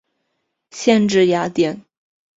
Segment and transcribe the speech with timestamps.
[0.71, 1.79] 县治雅典。